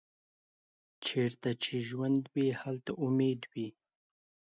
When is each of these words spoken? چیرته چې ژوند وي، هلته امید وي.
چیرته 1.05 1.49
چې 1.63 1.73
ژوند 1.87 2.21
وي، 2.33 2.47
هلته 2.61 2.91
امید 3.05 3.41
وي. 3.51 3.67